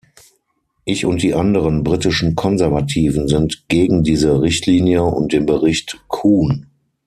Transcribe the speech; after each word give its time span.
Ich 0.83 1.05
und 1.05 1.21
die 1.21 1.35
anderen 1.35 1.83
britischen 1.83 2.35
Konservativen 2.35 3.27
sind 3.27 3.67
gegen 3.69 4.01
diese 4.01 4.41
Richtlinie 4.41 5.03
und 5.03 5.31
den 5.31 5.45
Bericht 5.45 6.03
Kuhn. 6.07 6.65